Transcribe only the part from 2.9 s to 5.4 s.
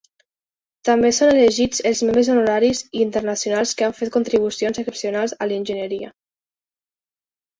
i internacionals que han fet contribucions excepcionals